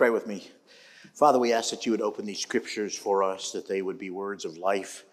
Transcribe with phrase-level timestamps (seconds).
[0.00, 0.48] pray with me.
[1.12, 4.08] Father, we ask that you would open these scriptures for us, that they would be
[4.08, 5.04] words of life,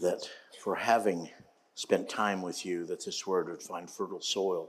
[0.00, 0.28] that
[0.60, 1.30] for having
[1.76, 4.68] spent time with you, that this word would find fertile soil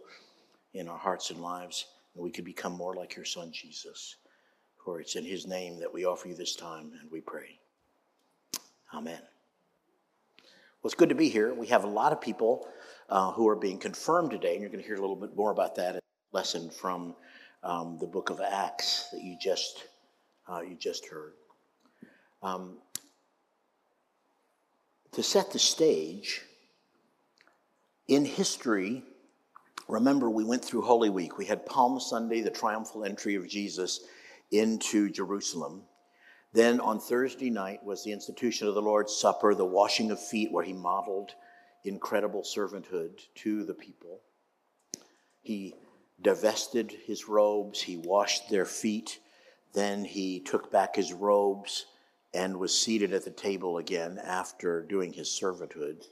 [0.75, 4.17] in our hearts and lives, and we could become more like your Son, Jesus.
[4.85, 7.57] For it's in his name that we offer you this time, and we pray.
[8.93, 9.21] Amen.
[10.37, 11.51] Well, it's good to be here.
[11.51, 12.67] We have a lot of people
[13.09, 15.49] uh, who are being confirmed today, and you're going to hear a little bit more
[15.49, 15.99] about that
[16.31, 17.15] lesson from
[17.63, 19.85] um, the book of Acts that you just
[20.47, 21.33] uh, you just heard.
[22.41, 22.77] Um,
[25.13, 26.41] to set the stage,
[28.07, 29.03] in history,
[29.87, 31.37] remember we went through Holy Week.
[31.37, 34.01] We had Palm Sunday, the triumphal entry of Jesus
[34.51, 35.83] into Jerusalem.
[36.53, 40.51] Then on Thursday night was the institution of the Lord's Supper, the washing of feet,
[40.51, 41.31] where he modeled
[41.83, 44.21] incredible servanthood to the people.
[45.41, 45.75] He
[46.21, 49.19] divested his robes, he washed their feet,
[49.73, 51.85] then he took back his robes
[52.33, 56.05] and was seated at the table again after doing his servanthood.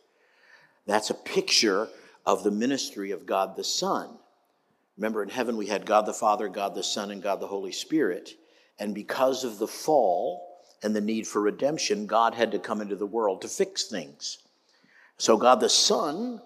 [0.86, 1.88] That's a picture
[2.26, 4.18] of the ministry of God the Son.
[4.98, 7.72] Remember, in heaven we had God the Father, God the Son, and God the Holy
[7.72, 8.32] Spirit.
[8.80, 12.96] And because of the fall and the need for redemption, God had to come into
[12.96, 14.40] the world to fix things.
[15.18, 16.42] So God the Son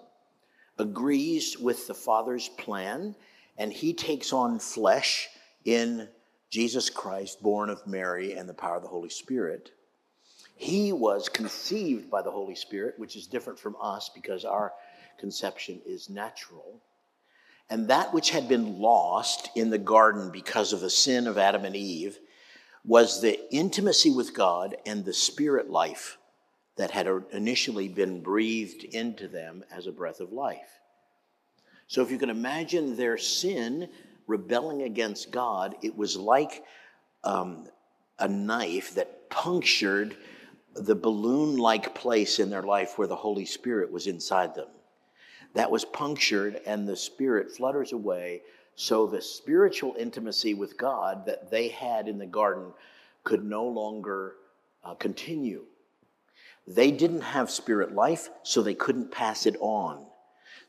[0.78, 3.14] agrees with the Father's plan,
[3.60, 5.28] and he takes on flesh
[5.66, 6.08] in
[6.48, 9.70] Jesus Christ, born of Mary and the power of the Holy Spirit.
[10.56, 14.72] He was conceived by the Holy Spirit, which is different from us because our
[15.18, 16.80] conception is natural.
[17.68, 21.66] And that which had been lost in the garden because of the sin of Adam
[21.66, 22.18] and Eve
[22.82, 26.16] was the intimacy with God and the spirit life
[26.76, 30.80] that had initially been breathed into them as a breath of life.
[31.90, 33.88] So, if you can imagine their sin
[34.28, 36.62] rebelling against God, it was like
[37.24, 37.66] um,
[38.16, 40.16] a knife that punctured
[40.74, 44.68] the balloon like place in their life where the Holy Spirit was inside them.
[45.54, 48.42] That was punctured, and the Spirit flutters away.
[48.76, 52.72] So the spiritual intimacy with God that they had in the garden
[53.24, 54.36] could no longer
[54.84, 55.64] uh, continue.
[56.68, 60.06] They didn't have spirit life, so they couldn't pass it on.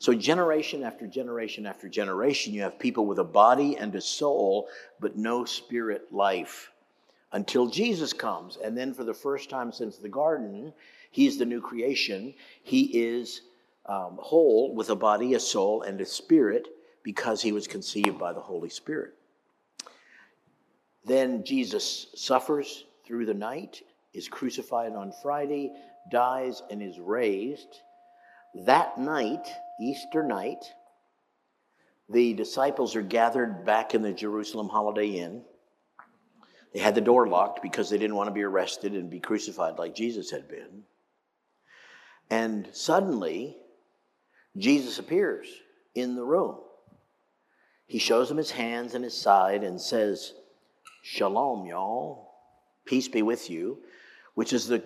[0.02, 4.66] So, generation after generation after generation, you have people with a body and a soul,
[4.98, 6.72] but no spirit life
[7.30, 8.58] until Jesus comes.
[8.64, 10.72] And then, for the first time since the garden,
[11.12, 12.34] he's the new creation.
[12.64, 13.42] He is
[13.86, 16.66] um, whole with a body, a soul, and a spirit
[17.04, 19.14] because he was conceived by the Holy Spirit.
[21.04, 25.70] Then Jesus suffers through the night, is crucified on Friday,
[26.10, 27.82] dies, and is raised.
[28.66, 29.46] That night,
[29.82, 30.64] Easter night,
[32.08, 35.42] the disciples are gathered back in the Jerusalem Holiday Inn.
[36.72, 39.78] They had the door locked because they didn't want to be arrested and be crucified
[39.78, 40.84] like Jesus had been.
[42.30, 43.56] And suddenly,
[44.56, 45.48] Jesus appears
[45.94, 46.58] in the room.
[47.86, 50.32] He shows them his hands and his side and says,
[51.02, 52.30] Shalom, y'all.
[52.84, 53.78] Peace be with you,
[54.34, 54.82] which is the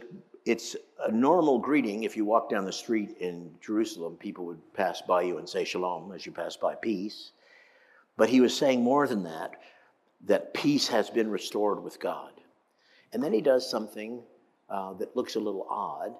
[0.46, 2.04] it's a normal greeting.
[2.04, 5.64] If you walk down the street in Jerusalem, people would pass by you and say
[5.64, 7.32] shalom as you pass by peace.
[8.16, 9.56] But he was saying more than that,
[10.24, 12.30] that peace has been restored with God.
[13.12, 14.22] And then he does something
[14.70, 16.10] uh, that looks a little odd.
[16.10, 16.16] It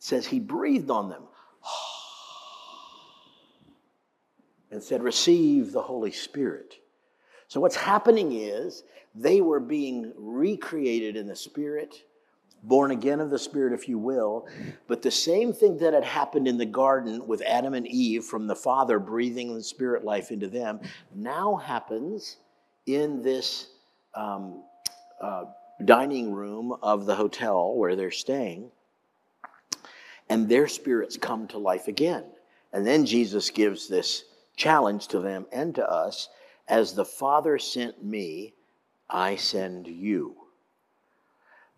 [0.00, 1.22] says he breathed on them
[4.72, 6.74] and said, Receive the Holy Spirit.
[7.46, 8.82] So, what's happening is
[9.14, 12.04] they were being recreated in the Spirit
[12.62, 14.46] born again of the Spirit, if you will.
[14.86, 18.46] But the same thing that had happened in the garden with Adam and Eve from
[18.46, 20.80] the Father breathing the Spirit life into them
[21.14, 22.36] now happens
[22.86, 23.68] in this
[24.14, 24.62] um,
[25.20, 25.44] uh,
[25.84, 28.70] dining room of the hotel where they're staying.
[30.28, 32.24] And their spirits come to life again.
[32.72, 34.24] And then Jesus gives this
[34.56, 36.28] challenge to them and to us
[36.68, 38.54] as the Father sent me,
[39.08, 40.36] I send you.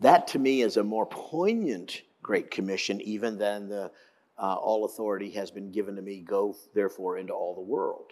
[0.03, 3.91] That to me is a more poignant Great Commission even than the
[4.39, 8.11] uh, all authority has been given to me, go therefore into all the world.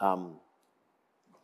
[0.00, 0.36] Um,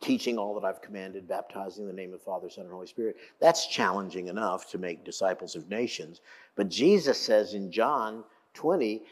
[0.01, 3.15] teaching all that I've commanded, baptizing in the name of Father, Son, and Holy Spirit.
[3.39, 6.21] That's challenging enough to make disciples of nations.
[6.55, 8.23] But Jesus says in John
[8.53, 9.03] 20,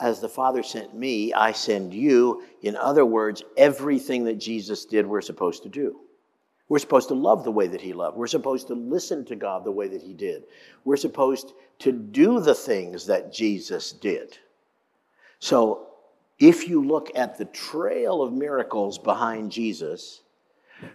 [0.00, 2.42] as the Father sent me, I send you.
[2.62, 6.00] In other words, everything that Jesus did, we're supposed to do.
[6.68, 8.16] We're supposed to love the way that he loved.
[8.16, 10.44] We're supposed to listen to God the way that he did.
[10.84, 14.36] We're supposed to do the things that Jesus did.
[15.38, 15.86] So,
[16.38, 20.22] if you look at the trail of miracles behind Jesus,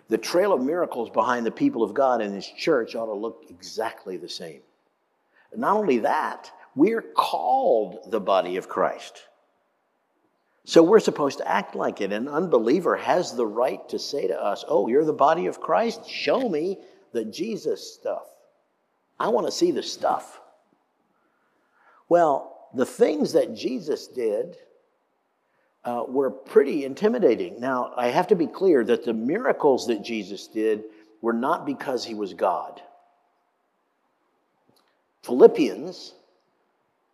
[0.08, 3.46] the trail of miracles behind the people of God in His church ought to look
[3.50, 4.62] exactly the same.
[5.56, 9.24] Not only that, we're called the body of Christ.
[10.66, 12.14] So we're supposed to act like it.
[12.14, 16.10] An unbeliever has the right to say to us, Oh, you're the body of Christ?
[16.10, 16.80] Show me
[17.12, 18.24] the Jesus stuff.
[19.20, 20.40] I want to see the stuff.
[22.10, 24.58] Well, the things that Jesus did
[25.84, 27.60] uh, were pretty intimidating.
[27.60, 30.84] Now, I have to be clear that the miracles that Jesus did
[31.22, 32.82] were not because he was God.
[35.24, 36.14] Philippians,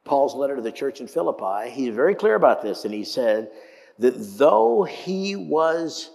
[0.10, 3.52] Paul's letter to the church in Philippi, he's very clear about this, and he said
[4.00, 6.10] that though he was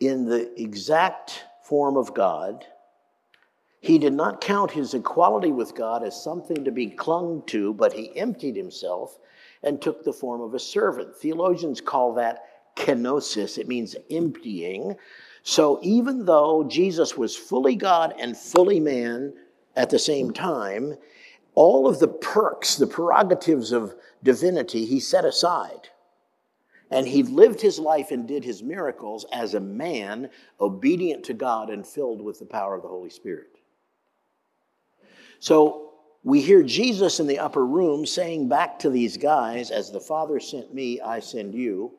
[0.00, 2.64] in the exact form of God,
[3.80, 7.92] he did not count his equality with God as something to be clung to, but
[7.92, 9.16] he emptied himself
[9.62, 11.14] and took the form of a servant.
[11.14, 14.96] Theologians call that kenosis, it means emptying.
[15.44, 19.34] So even though Jesus was fully God and fully man
[19.76, 20.96] at the same time,
[21.56, 25.88] all of the perks, the prerogatives of divinity, he set aside.
[26.90, 30.30] And he lived his life and did his miracles as a man,
[30.60, 33.58] obedient to God and filled with the power of the Holy Spirit.
[35.40, 40.00] So we hear Jesus in the upper room saying back to these guys, As the
[40.00, 41.92] Father sent me, I send you.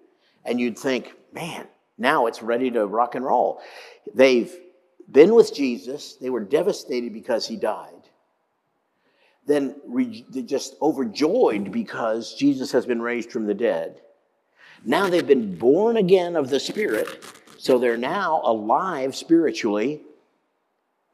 [0.45, 1.67] And you'd think, man,
[1.97, 3.59] now it's ready to rock and roll.
[4.13, 4.55] They've
[5.11, 8.06] been with Jesus, they were devastated because he died.
[9.47, 14.01] Then re- just overjoyed because Jesus has been raised from the dead.
[14.85, 17.25] Now they've been born again of the Spirit,
[17.57, 20.03] so they're now alive spiritually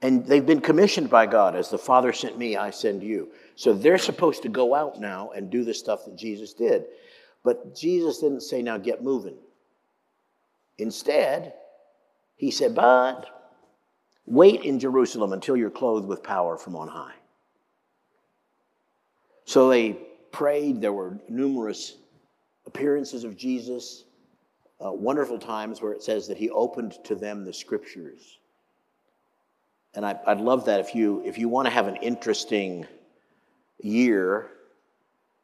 [0.04, 3.30] and they've been commissioned by God as the Father sent me, I send you.
[3.56, 6.86] So they're supposed to go out now and do the stuff that Jesus did.
[7.42, 9.38] But Jesus didn't say, now get moving.
[10.78, 11.54] Instead,
[12.36, 13.28] he said, but
[14.26, 17.16] wait in Jerusalem until you're clothed with power from on high.
[19.46, 19.94] So they
[20.32, 20.82] prayed.
[20.82, 21.98] There were numerous
[22.66, 24.06] appearances of Jesus,
[24.84, 28.40] uh, wonderful times where it says that he opened to them the scriptures.
[29.96, 32.88] And I, would love that if you if you want to have an interesting
[33.80, 34.50] year,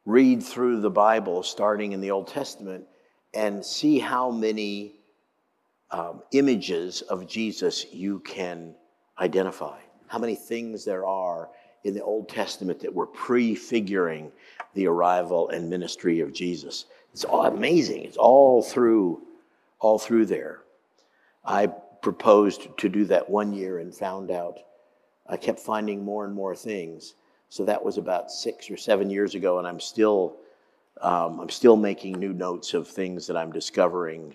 [0.04, 2.84] read through the Bible starting in the Old Testament
[3.32, 4.96] and see how many
[5.92, 8.74] um, images of Jesus you can
[9.18, 9.78] identify.
[10.08, 11.50] How many things there are
[11.84, 14.30] in the Old Testament that were prefiguring
[14.74, 16.86] the arrival and ministry of Jesus.
[17.12, 18.04] It's all amazing.
[18.04, 19.22] It's all through,
[19.78, 20.60] all through there.
[21.44, 24.58] I proposed to do that one year and found out
[25.26, 27.14] I kept finding more and more things.
[27.48, 30.36] So that was about six or seven years ago, and I'm still
[31.00, 34.34] um, I'm still making new notes of things that I'm discovering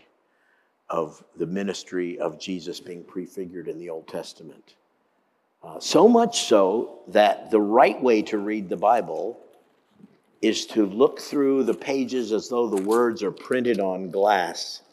[0.89, 4.75] of the ministry of Jesus being prefigured in the Old Testament.
[5.65, 9.39] Uh, so much so that the right way to read the Bible
[10.41, 14.83] is to look through the pages as though the words are printed on glass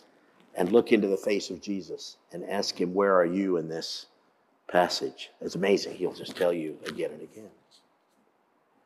[0.55, 4.07] and look into the face of Jesus and ask him, Where are you in this
[4.67, 5.31] passage?
[5.43, 5.97] It's amazing.
[5.97, 7.51] He'll just tell you again and again.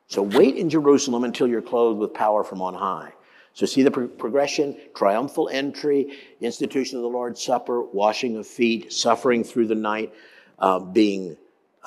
[0.09, 3.13] So wait in Jerusalem until you're clothed with power from on high.
[3.53, 8.93] So see the pro- progression triumphal entry, institution of the Lord's Supper, washing of feet,
[8.93, 10.13] suffering through the night,
[10.59, 11.37] uh, being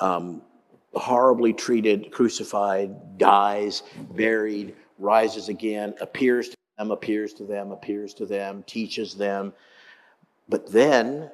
[0.00, 0.42] um,
[0.94, 8.26] horribly treated, crucified, dies, buried, rises again, appears to them, appears to them, appears to
[8.26, 9.52] them, teaches them,
[10.48, 11.30] but then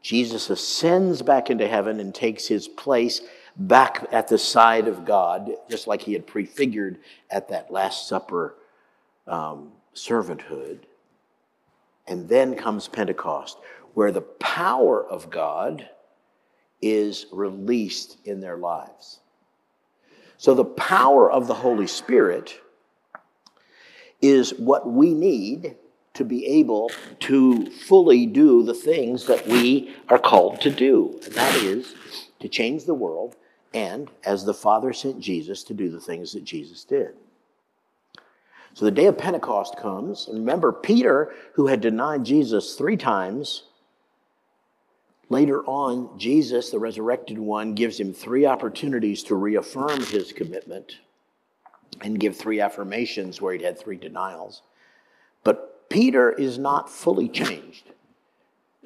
[0.00, 3.20] Jesus ascends back into heaven and takes his place
[3.56, 6.98] back at the side of God, just like he had prefigured
[7.30, 8.56] at that Last Supper
[9.28, 10.80] um, servanthood.
[12.08, 13.58] And then comes Pentecost,
[13.94, 15.88] where the power of God
[16.82, 19.20] is released in their lives.
[20.36, 22.54] So the power of the Holy Spirit
[24.20, 25.76] is what we need
[26.14, 31.18] to be able to fully do the things that we are called to do.
[31.24, 31.94] And that is
[32.40, 33.36] to change the world
[33.72, 37.14] and, as the Father sent Jesus, to do the things that Jesus did.
[38.74, 43.64] So the day of Pentecost comes, and remember, Peter, who had denied Jesus three times,
[45.32, 50.98] later on, Jesus, the resurrected one, gives him three opportunities to reaffirm his commitment
[52.00, 54.62] and give three affirmations where he'd had three denials.
[55.42, 57.90] But Peter is not fully changed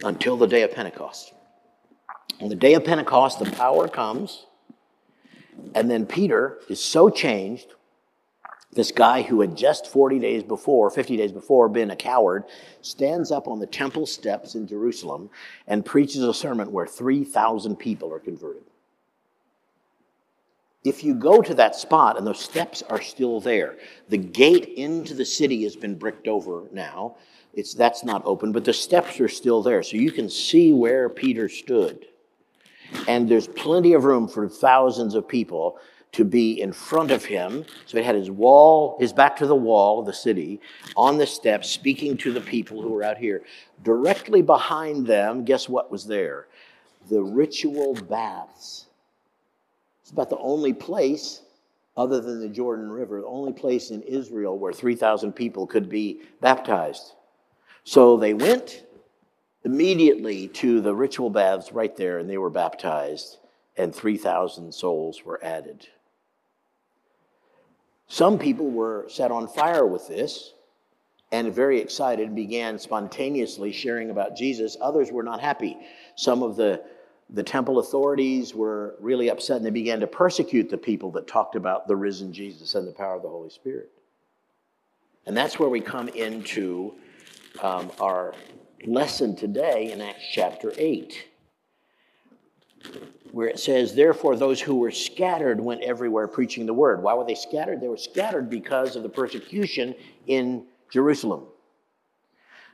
[0.03, 1.35] until the day of Pentecost.
[2.41, 4.47] On the day of Pentecost, the power comes,
[5.75, 7.75] and then Peter is so changed
[8.76, 12.45] this guy who had just 40 days before, 50 days before, been a coward,
[12.83, 15.30] stands up on the temple steps in Jerusalem
[15.66, 18.62] and preaches a sermon where 3,000 people are converted.
[20.85, 23.76] If you go to that spot and those steps are still there,
[24.09, 27.16] the gate into the city has been bricked over now.
[27.54, 29.83] It's, that's not open, but the steps are still there.
[29.83, 32.06] So you can see where Peter stood.
[33.09, 35.80] And there's plenty of room for thousands of people
[36.16, 37.66] to be in front of him.
[37.85, 40.62] So he had his wall, his back to the wall of the city,
[40.96, 43.42] on the steps, speaking to the people who were out here.
[43.85, 46.46] Directly behind them, guess what was there?
[47.11, 48.87] The ritual baths.
[50.00, 51.42] It's about the only place,
[51.99, 56.23] other than the Jordan River, the only place in Israel where 3,000 people could be
[56.40, 57.12] baptized.
[57.85, 58.85] So they went
[59.64, 63.37] immediately to the ritual baths right there, and they were baptized,
[63.76, 65.87] and 3,000 souls were added.
[68.09, 70.53] Some people were set on fire with this
[71.33, 74.77] and very excited began spontaneously sharing about Jesus.
[74.81, 75.77] Others were not happy.
[76.15, 76.83] Some of the,
[77.31, 81.57] the temple authorities were really upset and they began to persecute the people that talked
[81.57, 83.91] about the risen Jesus and the power of the Holy Spirit.
[85.27, 86.95] And that's where we come into
[87.61, 88.35] um, our
[88.87, 91.27] lesson today in Acts chapter 8
[93.37, 97.02] where it says, Therefore, those who were scattered went everywhere preaching the word.
[97.02, 97.83] Why were they scattered?
[97.83, 99.95] They were scattered because of the persecution
[100.26, 101.45] in Jerusalem.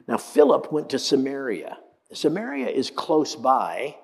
[0.06, 1.78] Now, Philip went to Samaria.
[2.12, 3.96] Samaria is close by,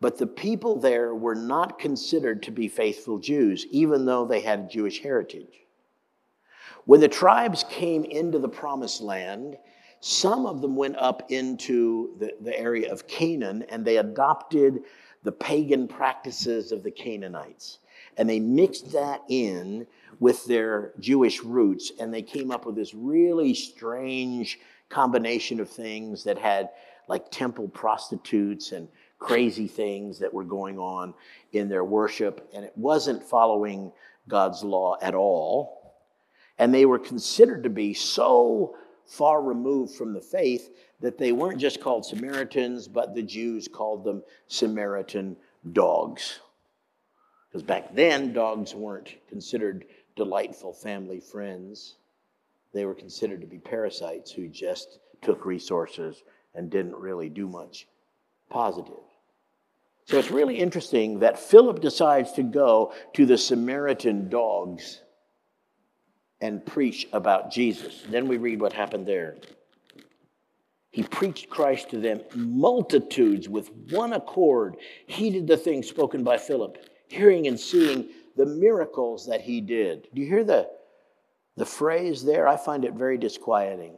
[0.00, 4.72] but the people there were not considered to be faithful Jews, even though they had
[4.72, 5.54] Jewish heritage.
[6.84, 9.56] When the tribes came into the promised land,
[10.00, 14.82] some of them went up into the, the area of Canaan and they adopted
[15.22, 17.78] the pagan practices of the Canaanites.
[18.16, 19.86] And they mixed that in
[20.18, 24.58] with their Jewish roots, and they came up with this really strange
[24.88, 26.70] combination of things that had
[27.08, 31.14] like temple prostitutes and crazy things that were going on
[31.52, 33.92] in their worship, and it wasn't following
[34.28, 35.94] God's law at all.
[36.58, 38.76] And they were considered to be so
[39.10, 44.04] far removed from the faith that they weren't just called Samaritans, but the Jews called
[44.04, 45.36] them Samaritan
[45.72, 46.38] dogs.
[47.48, 51.96] Because back then, dogs weren't considered delightful family friends.
[52.72, 56.22] They were considered to be parasites who just took resources
[56.54, 57.88] and didn't really do much
[58.48, 58.94] positive.
[60.04, 65.00] So it's really interesting that Philip decides to go to the Samaritan dogs
[66.40, 68.02] and preach about Jesus.
[68.08, 69.36] Then we read what happened there.
[70.90, 72.20] He preached Christ to them.
[72.34, 76.78] Multitudes with one accord heeded the things spoken by Philip,
[77.08, 80.08] hearing and seeing the miracles that he did.
[80.14, 80.68] Do you hear the,
[81.56, 82.48] the phrase there?
[82.48, 83.94] I find it very disquieting.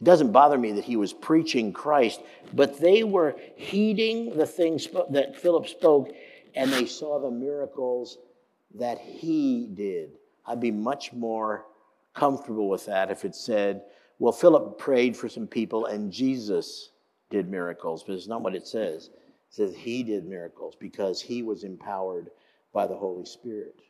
[0.00, 2.20] It doesn't bother me that he was preaching Christ,
[2.52, 6.12] but they were heeding the things that Philip spoke,
[6.54, 8.18] and they saw the miracles
[8.74, 10.18] that he did.
[10.46, 11.66] I'd be much more
[12.14, 13.82] comfortable with that if it said,
[14.18, 16.90] well, Philip prayed for some people and Jesus
[17.30, 19.06] did miracles, but it's not what it says.
[19.06, 22.30] It says he did miracles because he was empowered
[22.72, 23.80] by the Holy Spirit.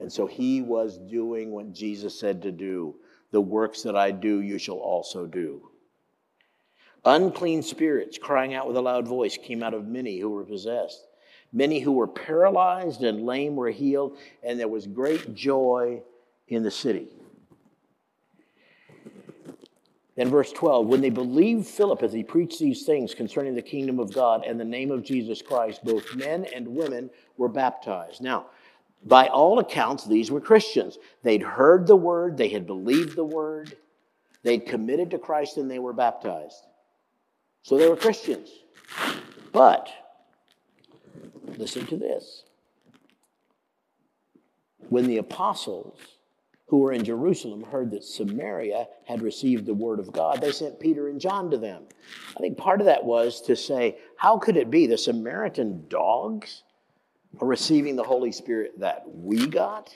[0.00, 2.96] And so he was doing what Jesus said to do.
[3.30, 5.70] The works that I do, you shall also do.
[7.04, 11.06] Unclean spirits, crying out with a loud voice, came out of many who were possessed.
[11.54, 16.02] Many who were paralyzed and lame were healed, and there was great joy
[16.48, 17.06] in the city.
[20.16, 24.00] Then, verse 12 when they believed Philip as he preached these things concerning the kingdom
[24.00, 28.20] of God and the name of Jesus Christ, both men and women were baptized.
[28.20, 28.46] Now,
[29.04, 30.98] by all accounts, these were Christians.
[31.22, 33.76] They'd heard the word, they had believed the word,
[34.42, 36.66] they'd committed to Christ, and they were baptized.
[37.62, 38.50] So they were Christians.
[39.52, 39.88] But,
[41.58, 42.44] listen to this.
[44.88, 45.98] When the apostles
[46.66, 50.80] who were in Jerusalem heard that Samaria had received the word of God, they sent
[50.80, 51.84] Peter and John to them.
[52.36, 56.62] I think part of that was to say, how could it be the Samaritan dogs
[57.40, 59.94] are receiving the Holy Spirit that we got?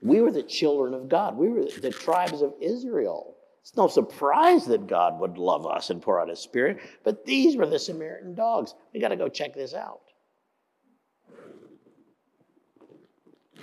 [0.00, 3.36] We were the children of God, we were the tribes of Israel.
[3.62, 7.56] It's no surprise that God would love us and pour out his spirit, but these
[7.56, 8.74] were the Samaritan dogs.
[8.92, 10.02] We got to go check this out.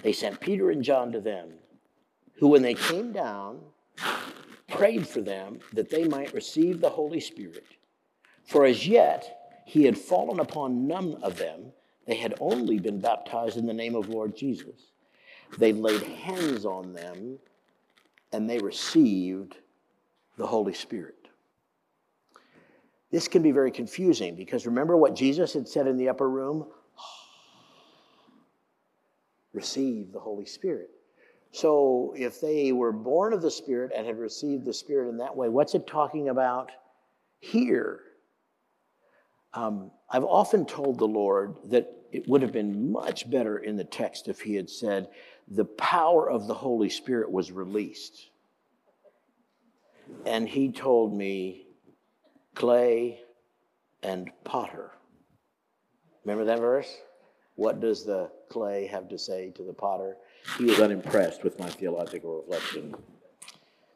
[0.04, 1.50] They sent Peter and John to them
[2.40, 3.60] who, when they came down,
[4.68, 7.66] prayed for them that they might receive the Holy Spirit.
[8.46, 11.72] For as yet he had fallen upon none of them,
[12.08, 14.92] they had only been baptized in the name of Lord Jesus.
[15.58, 17.38] they laid hands on them
[18.32, 19.58] and they received
[20.38, 21.28] the Holy Spirit.
[23.12, 26.66] This can be very confusing because remember what Jesus had said in the upper room?
[29.54, 30.90] Receive the Holy Spirit.
[31.52, 35.36] So if they were born of the Spirit and had received the Spirit in that
[35.36, 36.72] way, what's it talking about
[37.40, 38.00] here?
[39.54, 43.84] Um, I've often told the Lord that it would have been much better in the
[43.84, 45.10] text if He had said,
[45.48, 48.30] the power of the Holy Spirit was released.
[50.26, 51.68] And He told me,
[52.56, 53.20] clay
[54.04, 54.92] and potter.
[56.24, 56.94] Remember that verse?
[57.56, 60.18] What does the clay have to say to the potter?
[60.58, 62.96] He was unimpressed with my theological reflection.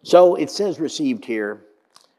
[0.03, 1.65] So it says received here,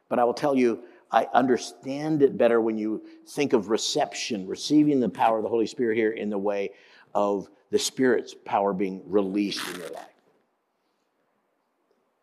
[0.09, 5.01] but I will tell you, I understand it better when you think of reception, receiving
[5.01, 6.73] the power of the Holy Spirit here in the way
[7.15, 10.05] of the Spirit's power being released in your life.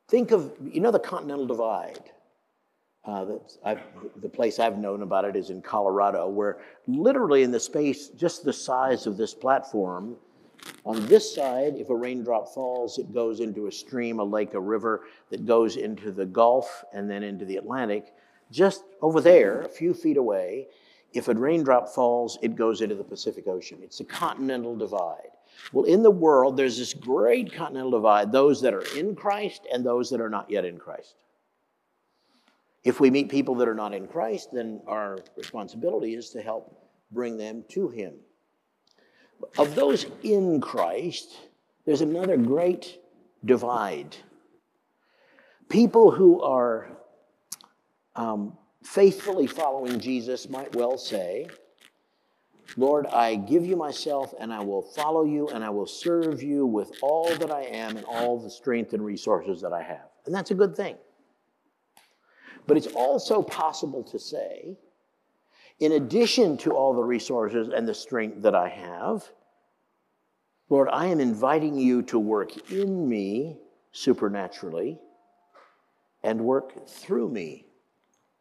[0.09, 2.11] Think of, you know, the Continental Divide.
[3.05, 3.25] Uh,
[4.21, 8.45] the place I've known about it is in Colorado, where literally in the space, just
[8.45, 10.15] the size of this platform,
[10.85, 14.59] on this side, if a raindrop falls, it goes into a stream, a lake, a
[14.59, 18.13] river that goes into the Gulf and then into the Atlantic.
[18.51, 20.67] Just over there, a few feet away,
[21.11, 23.79] if a raindrop falls, it goes into the Pacific Ocean.
[23.81, 25.31] It's a continental divide.
[25.71, 29.85] Well, in the world, there's this great continental divide those that are in Christ and
[29.85, 31.15] those that are not yet in Christ.
[32.83, 36.89] If we meet people that are not in Christ, then our responsibility is to help
[37.11, 38.13] bring them to Him.
[39.57, 41.37] Of those in Christ,
[41.85, 42.99] there's another great
[43.45, 44.15] divide.
[45.69, 46.89] People who are
[48.15, 51.47] um, faithfully following Jesus might well say,
[52.77, 56.65] Lord, I give you myself and I will follow you and I will serve you
[56.65, 60.09] with all that I am and all the strength and resources that I have.
[60.25, 60.95] And that's a good thing.
[62.65, 64.77] But it's also possible to say,
[65.79, 69.27] in addition to all the resources and the strength that I have,
[70.69, 73.57] Lord, I am inviting you to work in me
[73.91, 74.99] supernaturally
[76.23, 77.65] and work through me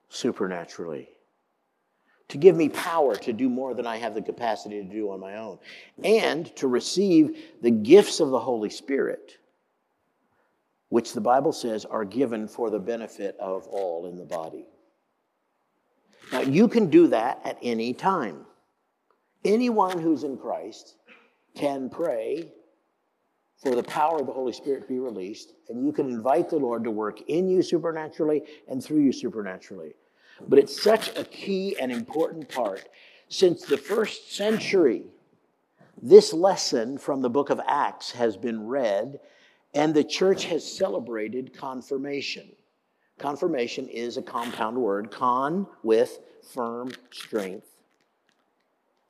[0.09, 1.09] supernaturally.
[2.29, 5.21] To give me power to do more than I have the capacity to do on
[5.21, 5.59] my own,
[6.03, 9.39] and to receive the gifts of the Holy Spirit
[10.93, 14.67] which the Bible says are given for the benefit of all in the body.
[16.31, 18.45] Now, you can do that at any time.
[19.43, 20.97] Anyone who's in Christ
[21.57, 22.53] can pray
[23.63, 26.59] for the power of the Holy Spirit to be released, and you can invite the
[26.59, 29.95] Lord to work in you supernaturally and through you supernaturally.
[30.47, 32.87] But it's such a key and important part.
[33.29, 35.05] Since the first century,
[36.03, 39.21] this lesson from the book of Acts has been read
[39.75, 42.51] and the church has celebrated confirmation.
[43.19, 46.21] Confirmation is a compound word, con with
[46.53, 47.69] firm strength.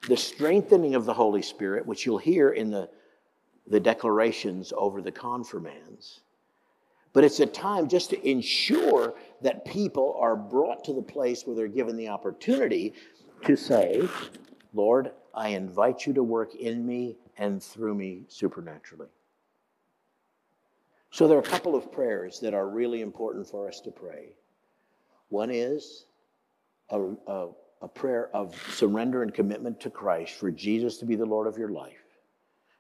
[0.09, 2.89] The strengthening of the Holy Spirit, which you'll hear in the,
[3.67, 6.21] the declarations over the confirmands.
[7.13, 11.55] But it's a time just to ensure that people are brought to the place where
[11.55, 12.95] they're given the opportunity
[13.45, 14.09] to say,
[14.73, 19.09] Lord, I invite you to work in me and through me supernaturally.
[21.13, 24.35] So there are a couple of prayers that are really important for us to pray.
[25.29, 26.07] One is
[26.89, 27.49] a, a,
[27.83, 31.59] a, prayer of surrender and commitment to Christ for Jesus to be the Lord of
[31.59, 32.03] your life,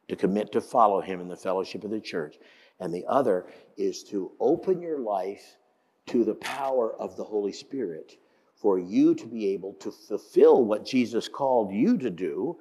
[0.08, 2.36] to commit to follow him in the fellowship of the church.
[2.80, 3.44] And the other
[3.76, 5.58] is to open your life
[6.06, 8.16] to the power of the Holy Spirit
[8.54, 12.56] for you to be able to fulfill what Jesus called you to do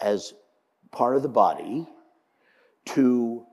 [0.00, 0.34] as
[0.92, 1.84] part of the body
[2.84, 3.44] to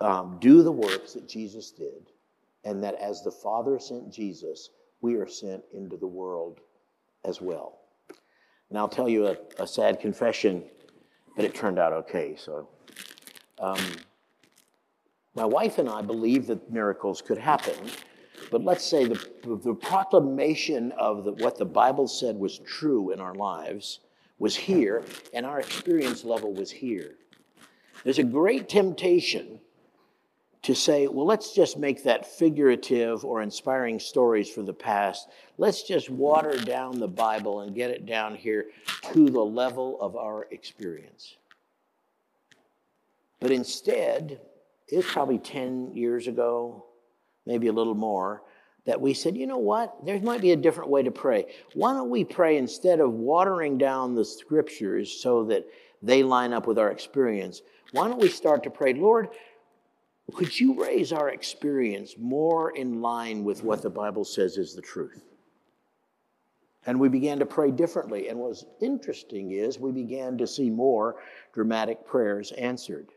[0.00, 2.10] um, do the works that Jesus did,
[2.64, 6.60] and that as the Father sent Jesus, we are sent into the world
[7.24, 7.78] as well.
[8.68, 10.64] And I'll tell you a, a sad confession,
[11.34, 12.34] but it turned out okay.
[12.36, 12.68] So,
[13.58, 13.78] um,
[15.34, 17.74] my wife and I believe that miracles could happen,
[18.50, 23.20] but let's say the, the proclamation of the, what the Bible said was true in
[23.20, 24.00] our lives
[24.38, 27.14] was here, and our experience level was here.
[28.04, 29.60] There's a great temptation
[30.66, 35.28] to say, well, let's just make that figurative or inspiring stories from the past.
[35.58, 38.66] Let's just water down the Bible and get it down here
[39.12, 41.36] to the level of our experience.
[43.38, 44.40] But instead,
[44.88, 46.86] it was probably 10 years ago,
[47.46, 48.42] maybe a little more,
[48.86, 50.04] that we said, you know what?
[50.04, 51.46] There might be a different way to pray.
[51.74, 55.64] Why don't we pray instead of watering down the scriptures so that
[56.02, 59.28] they line up with our experience, why don't we start to pray, Lord,
[60.34, 64.82] could you raise our experience more in line with what the Bible says is the
[64.82, 65.22] truth?
[66.86, 68.28] And we began to pray differently.
[68.28, 71.16] And what's interesting is we began to see more
[71.52, 73.10] dramatic prayers answered.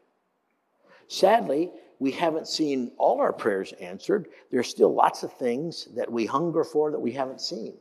[1.07, 4.29] Sadly, we haven't seen all our prayers answered.
[4.51, 7.75] There's still lots of things that we hunger for that we haven't seen.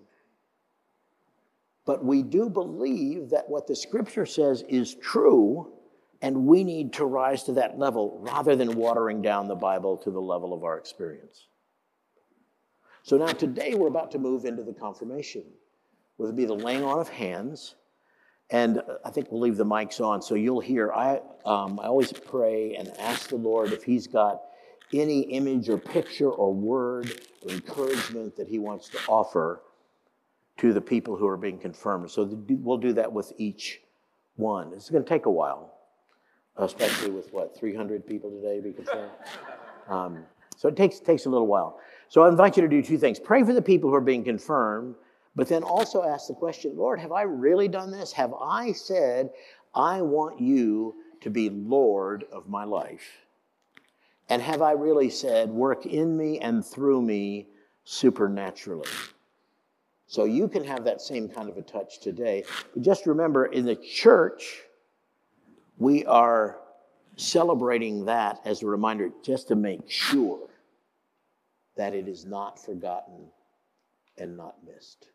[1.87, 5.73] But we do believe that what the scripture says is true,
[6.21, 10.11] and we need to rise to that level rather than watering down the Bible to
[10.11, 11.47] the level of our experience.
[13.03, 15.45] So now today we're about to move into the confirmation
[16.19, 17.77] which would be the laying on of hands.
[18.51, 20.93] And I think we'll leave the mics on so you'll hear.
[20.93, 24.43] I, um, I always pray and ask the Lord if He's got
[24.93, 29.63] any image or picture or word or encouragement that He wants to offer
[30.59, 32.11] to the people who are being confirmed.
[32.11, 33.81] So we'll do that with each
[34.37, 34.73] one.
[34.73, 35.75] It's going to take a while,
[36.59, 39.11] especially with what, 300 people today to be confirmed?
[39.89, 40.25] Um,
[40.57, 41.79] so it takes, takes a little while.
[42.09, 44.25] So I invite you to do two things pray for the people who are being
[44.25, 44.95] confirmed
[45.39, 48.11] but then also ask the question Lord, have I really done this?
[48.13, 49.31] Have I said,
[49.73, 53.25] I want you to be Lord of my life?
[54.29, 57.47] And have I really said, work in me and through me
[57.85, 58.91] supernaturally?
[60.09, 62.43] So you can have that same kind of a touch today.
[62.75, 64.63] But just remember, in the church,
[65.79, 66.59] we are
[67.17, 70.49] celebrating that as a reminder just to make sure
[71.77, 73.29] that it is not forgotten
[74.17, 75.07] and not missed.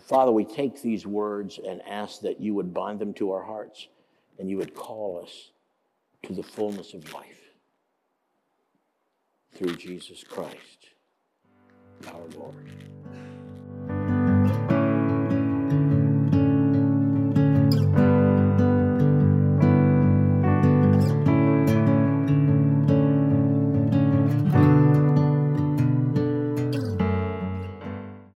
[0.00, 3.88] Father, we take these words and ask that you would bind them to our hearts
[4.38, 5.50] and you would call us
[6.22, 7.40] to the fullness of life
[9.54, 10.90] through Jesus Christ,
[12.08, 12.70] our Lord.